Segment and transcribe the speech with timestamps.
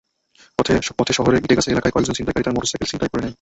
[0.99, 3.29] পথে শহরের ইটেগাছা এলাকায় কয়েকজন ছিনতাইকারী তাঁর মোটরসাইকেল ছিনতাই করে নেয়।